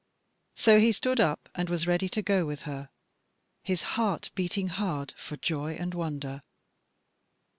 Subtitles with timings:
[0.55, 2.89] So he stood up and was ready to go with her,
[3.61, 6.41] his heart beating hard for joy and wonder.